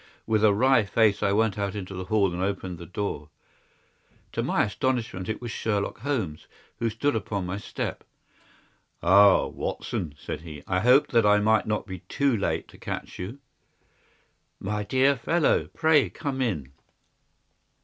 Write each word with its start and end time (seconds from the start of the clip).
With 0.25 0.43
a 0.43 0.51
wry 0.51 0.83
face 0.83 1.21
I 1.21 1.31
went 1.31 1.59
out 1.59 1.75
into 1.75 1.93
the 1.93 2.05
hall 2.05 2.33
and 2.33 2.41
opened 2.41 2.79
the 2.79 2.87
door. 2.87 3.29
To 4.31 4.41
my 4.41 4.63
astonishment 4.63 5.29
it 5.29 5.39
was 5.39 5.51
Sherlock 5.51 5.99
Holmes 5.99 6.47
who 6.79 6.89
stood 6.89 7.15
upon 7.15 7.45
my 7.45 7.57
step. 7.59 8.03
"Ah, 9.03 9.45
Watson," 9.45 10.15
said 10.19 10.41
he, 10.41 10.63
"I 10.65 10.79
hoped 10.79 11.11
that 11.11 11.27
I 11.27 11.39
might 11.39 11.67
not 11.67 11.85
be 11.85 11.99
too 11.99 12.35
late 12.35 12.67
to 12.69 12.79
catch 12.79 13.19
you." 13.19 13.37
"My 14.59 14.81
dear 14.81 15.15
fellow, 15.15 15.67
pray 15.71 16.09
come 16.09 16.41
in." 16.41 16.71